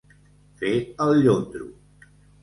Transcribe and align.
Fer 0.61 0.71
el 1.05 1.13
llondro. 1.25 1.67